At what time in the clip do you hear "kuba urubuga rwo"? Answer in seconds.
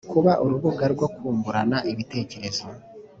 0.11-1.07